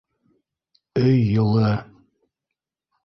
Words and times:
Өй 1.01 1.13
йылы. 1.35 1.69